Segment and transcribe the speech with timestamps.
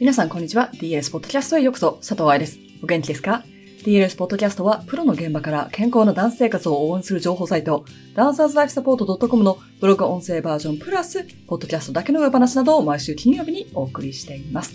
[0.00, 0.70] 皆さんこんにちは。
[0.72, 2.58] DLS ポッドキャストへようこそ、佐藤愛です。
[2.82, 3.44] お元気ですか
[3.84, 7.84] ?DLS ポッドキャストは、プロの現場から健康なダンス生活を応援する情報サイト、
[8.14, 14.72] ダンサーズライフサポート .com のブログ音声バージョンプラス、ポッドキャストだけの裏話などを毎週金曜日にお送りしています。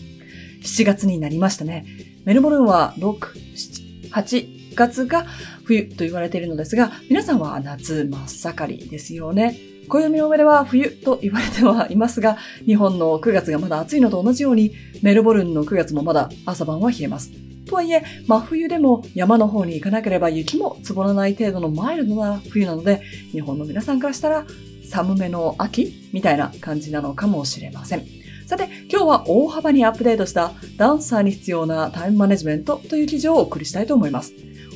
[0.62, 1.88] 7月になりましたね。
[2.24, 5.26] メルボルンは6、7、8月が
[5.64, 9.58] 冬と言われているのですが、皆さんは夏真っ盛りですよね。
[9.88, 17.32] 暦の上では冬と言われてはいますが、日本の9月がまだ暑いのと同じように、メルボルンの9月もまだ朝晩は冷えます。
[17.66, 23.02] とはいえ、真冬でも山の方に行かなければ雪も積もらない程度のマイルドな冬なので、
[23.32, 24.46] 日本の皆さんからしたら
[24.90, 28.06] 寒めの秋みたいな感じなのかもしれません。
[28.46, 34.34] さて、今日は大幅にアップデートしたダンサーに必要なタイムマネジメントという記事をお送りしたいと思います。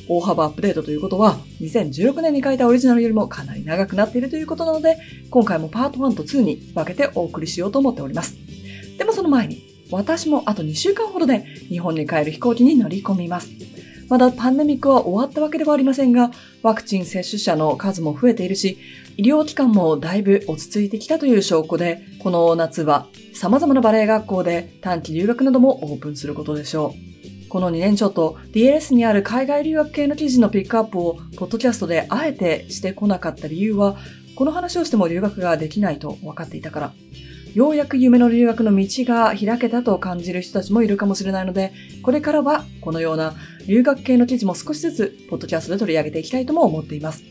[0.08, 4.98] 大幅アップデートということは、2016年に書いたオリジナルよりもかなり長くなっているということなので、
[5.30, 8.36] 今回もパート1と2に分けてお送りしようと思っております。
[8.98, 13.50] でもその前に、私もあと2週間ほどで日本に帰る飛行機に乗り込みます。
[14.08, 18.76] まだパンデミックは終わったわけではありませんが、ワクチン接種者の数も増えているし、
[19.16, 27.09] 医療機関もだいぶ落ち着いてきたという証拠で、この夏は様々なバレエ学校で短期留学などもオープンすることでしょう。
[27.50, 33.96] この2年ちょっと DLS にある海外留学系の記事のピックアップをポッドキャストであえてしてこなかった理由は、
[34.36, 36.92] この話をしても留学ができないと分かっていたから。
[37.52, 41.72] ようやく夢の留学の道が開けたと感じる人たちもいるかもしれないので、
[42.04, 43.34] これからはこのような
[43.66, 47.24] 留学系の記事も少しずつポッドキャストで取り上げていきたいとも思っています。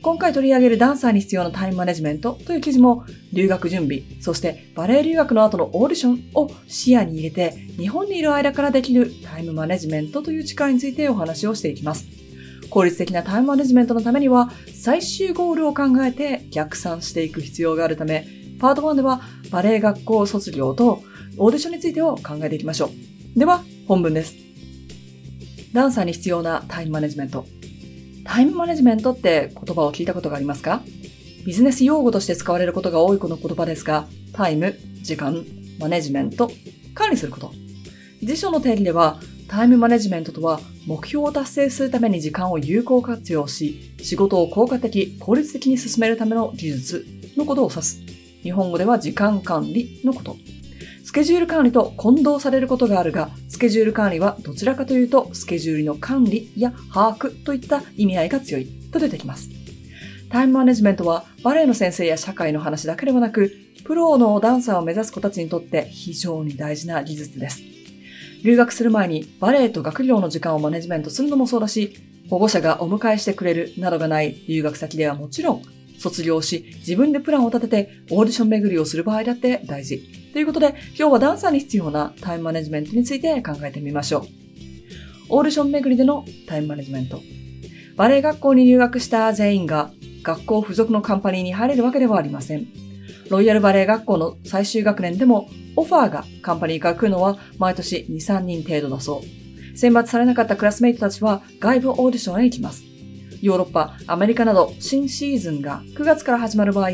[0.00, 12.06] 今回取り上げるダンサーに必要なタイムマネジメントという記事も留学準備、そしてバレエ留学の後のオーディションを視野に入れて日本にいる間からできるタイムマネジメントという力についてお話をしていきます。
[12.70, 18.26] 効率的なタイムマネジメントのためには最終ゴールを考えて逆算していく必要があるため、
[18.60, 21.02] パート1ではバレエ学校卒業と
[21.38, 22.90] オーディションについてを考えていきましょ
[23.36, 23.38] う。
[23.38, 24.34] では、本文です。
[25.72, 27.57] ダンサーに必要なタイムマネジメント。
[28.28, 30.82] タイムマネジメントって言葉を聞いたことがありますか？
[31.46, 35.46] ビジネス用語として使われることが多いこの言葉ですが、タイム、時間、
[35.80, 36.50] マネジメント、
[36.94, 37.52] 管理すること。
[38.22, 39.18] 辞書の定義では、
[39.48, 48.02] タイムマネジメントとは、目標を達成するために時間を有効活用し、仕事を効果的、効率的に進めるための技術のことを指す。
[48.42, 50.36] 日本語では時間管理のこと。
[51.08, 59.48] スケジュール管理と混同されることがあるが、スケジュール管理はどちらかというと、スケジュールの管理や把握といった意味合いが強いと出てきます。
[60.28, 63.50] タイムマネジメントはバレエの先生や社会の話だけではなく、
[63.84, 67.62] プロのダンサーを目指す子たちにとって非常に大事な技術です。
[68.44, 71.96] 留学する前にバレエと学業の時間をマネジメントするのもそうだし、
[72.28, 75.62] 保護者がお迎えしてくれるなどがない留学先ではもちろん
[75.98, 80.17] 卒業し、自分でプランを立ててオーディション巡りをする場合だって大事。
[80.32, 84.22] ということで、今日はダンサーに必要なタイムマネジメントについて考えてみましょう。
[85.30, 87.20] オーディション巡りでのタイムマネジメント。
[87.96, 89.90] バレエ学校に入学した全員が
[90.22, 92.66] 学校付属のカンパニーに入れるわけではありません。
[93.30, 99.76] ロイヤルバレエ学校の最終学年でもオファーがカンパニーから来るのは毎年2、3人程度だそう。
[99.76, 102.84] 選抜されなかったクラスメイトたちは外部オーディションへ行きます。
[103.40, 106.90] ヨーロッパ、アメリカなど新シーズンが9月から始まる場合、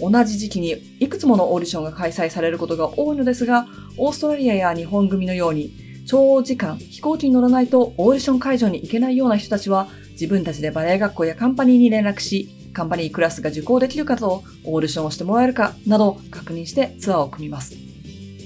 [0.00, 5.72] 同じ時期にいくつものオーディションが開催されることが多いのですが、オーストラリアや日本組のように、
[6.06, 17.74] 長時間飛行機に乗らないとオーディション会場に行けないような人たちは、自分たちでバレエ学校やカンパニーに連絡し、カンパニークラスが受講できるかと、オーディションをしてもらえるかなど確認してツアーを組みます。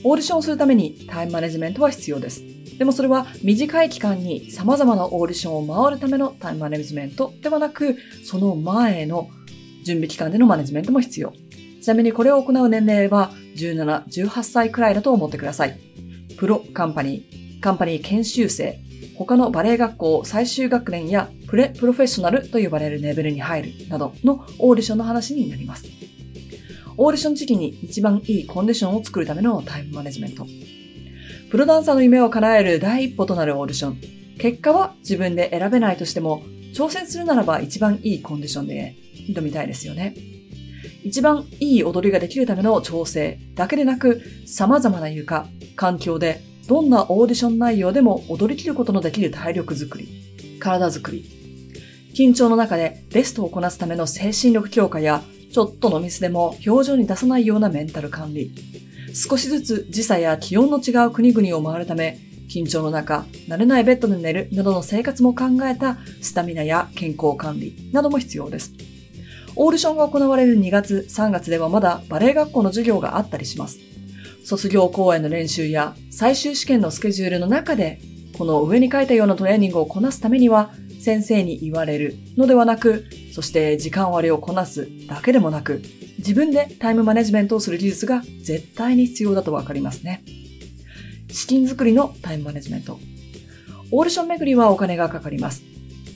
[0.02, 2.42] オーディションをするためにタイムマネジメントは必要です。
[2.78, 9.28] でもそれは短い期間に様々なオーディションを回るためのタイムマネジメントではなく、その前の
[9.84, 11.32] 準備期間でのマネジメントも必要。
[11.80, 15.78] ちなみにこれを行う年齢は17、18歳くらいだと思ってください。
[16.36, 18.78] プロカンパニー、カンパニー研修生、
[19.16, 25.86] 他のバレエ学校最終学年やプレプロフェッショナルと呼ばれるレベルに入るなどのオーディションの話になります。
[26.96, 30.46] オーディション時期に一番いいコンディションを作るためのタイムマネジメント。
[31.50, 34.00] プロダンサーの夢を叶える第一歩となるオーディション。
[34.38, 36.42] 結果は自分で選べないとしても、
[36.72, 38.94] 挑戦するならば一番いいコンディションで
[39.28, 40.14] 挑みたいですよね。
[41.04, 45.46] 一番いい踊りができるための調整だけでなく、様々な床、
[45.76, 50.08] 環境でどんなオーディション内容でも踊り切ることのできる体力づくり、
[50.58, 51.24] 体づくり、
[52.14, 58.52] 緊張の中でベストをこなすための精神力強化や、ちょっとのミスでも表情に出さないようなメンタル管理、
[59.14, 62.18] 少しずつ時差や気温の違う国々を回るため、
[62.48, 68.72] 緊張の中、慣れないベッドで寝るなどの生活も考えたスタミナや健康管理なども必要です。
[69.56, 73.78] オーディションが行われる2月、3月ではまだバレエ学校の授業があったりします。
[74.44, 78.00] 卒業公演の練習や最終試験のスケジュールの中で、
[78.38, 85.82] この上に書いたようなトレーニングをこなすためには、先生に言われるのではなく、そして時間割をこなすだけでもなく、
[86.18, 90.22] 自分でタイムマネジメントをする技術が絶対に必要だとわかりますね。
[91.30, 92.98] 資金作りのタイムマネジメント。
[93.90, 95.62] オーディション巡りはお金がかかります。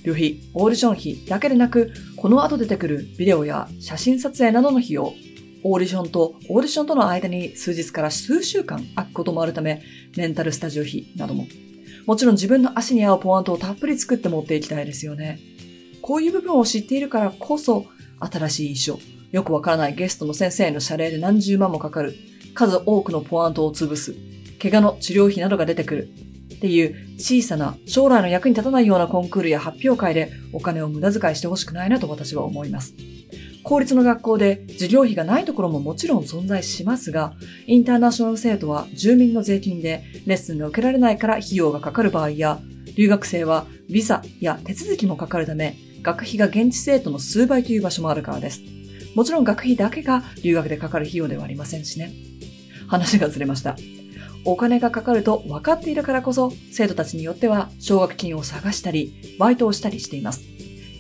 [0.04, 5.14] 旅費、オーディション費だけでなく、この後出てくるビデオや写真撮影などの費用、
[5.62, 9.82] オーディションとオーディションとの間に数日から数週間空くこともあるため、
[10.16, 11.46] メンタルスタジオ費なども。
[12.06, 15.40] もちろん自分の足に合うポワントをたっぷり作って持っていきたいですよね。
[16.02, 17.86] こういう部分を知っているからこそ、
[18.20, 22.14] 新しい衣装、よくわからないゲストの先生への謝礼で何十万もかかる、
[22.52, 24.14] 数多くのポワントを潰す、
[24.60, 26.10] 怪我の治療費などが出てくる、
[26.64, 32.94] っていう小さな将来の役に立たないようなコンクールや発表会でお金を無駄遣いしてほしくないなと私は思います。
[33.62, 37.34] 公立の学校で授業費がないところももちろん存在しますが、
[37.66, 42.60] インターナショナル生徒は住民の税金でレッスンが受けられないから費用がかかる場合や、
[42.96, 48.62] 留学生はビザや手続きもかかるため、学費が現地生徒の数倍という場所もあるからです。
[49.14, 52.10] もちろん学費だけが留学でかかる費用ではありませんしね。
[52.86, 53.76] 話がずれました。
[54.44, 60.42] お金がかかると分かっているからこそ、生徒たちによっては奨学金を探したり、バイトをしたりしています。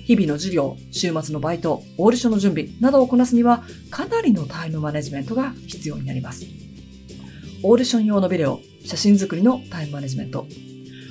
[0.04, 6.44] 日々の授業、週末のバイト、オーディションの準備などをこなすには、かなりのタイムマネジメントが必要になります。
[7.62, 10.46] オーディション用のビデオ、写真作りのタイムマネジメント。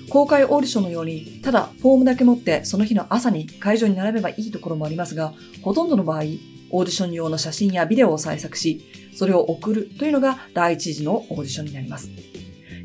[0.10, 5.34] 公開オーディションのように、ただフォームだけ持ってその日の朝に会場に並べばいいところもありますが、
[5.64, 6.24] ほとんどの場合、
[6.70, 8.82] オーディション用の写真やビデオを制作し、
[9.16, 12.10] それを送るというのが第一次のオーディションになります。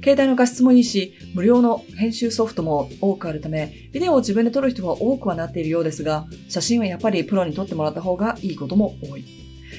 [0.02, 9.25] 携帯の画質もいいし、無料の編集ソフトも多くあるため、ビデオを自分で撮る人が多くはなっているようですが、写真はやっぱりプロに撮ってもらった方がいいことも多い。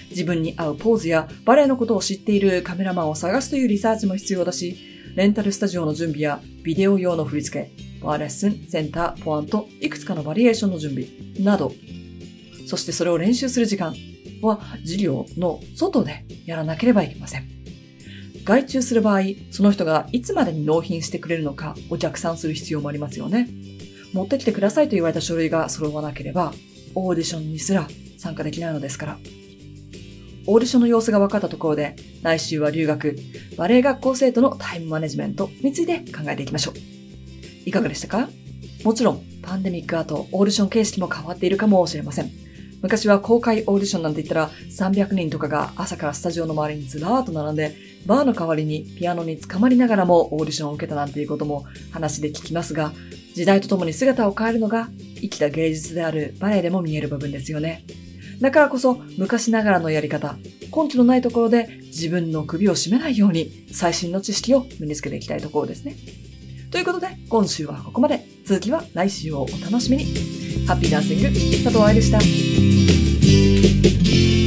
[0.10, 4.78] 自分に合うポーズやバレエのことを知っているカメラマンを探すというリサーチも必要だし、
[5.16, 7.72] レンタルスタジオの準備やビデオ用の振り付け、
[8.06, 11.08] ワーレッスン、センター、ポアント、いくつかのバリエーションの準備
[11.40, 11.74] など、
[12.70, 13.96] そしてそれを練習する時間
[14.44, 17.50] は授業の外でやらなければいけません。
[18.44, 23.50] 外注する場合、その人がいつまでに納品してくれるのかを逆算する必要もありますよね。
[24.14, 26.54] 持ってきてくださいと言われた書類が揃わなければ、
[26.94, 27.88] オーディションにすら
[28.20, 29.18] 参加できないのですから。
[30.46, 33.18] オーディションの様子が分かったところで、来週は留学、
[33.58, 36.76] バレエ学校生徒のタイムマネジメントについて考えていきましょう。
[37.66, 38.30] いかがでしたか？
[38.84, 42.32] もちろん、パンデミック後、オーディション形式も変わっているかもしれません。
[42.82, 52.94] 昔は公開オーディションなんて言ったら300人とかが朝からスタジオの周りにずらーっと並んで、バーの代わりにピアノに捕まりながらもオーディションを受けたなんていうことも話で聞きますが、
[53.36, 57.86] 時代とともに姿を変えるのが生きた芸術であるバレエでも見える部分ですよね。
[58.42, 60.38] だからこそ昔ながらのやり方、
[60.76, 65.96] 根拠のないところで自分の首を絞めないように最新の知識を身につけていきたいところですね。
[66.72, 68.26] ということで、今週はここまで。
[68.46, 70.06] 続きは来週をお楽しみに。
[70.66, 71.28] ハッピーダンシング、
[71.64, 72.20] 佐藤愛でした。
[73.62, 74.39] thank you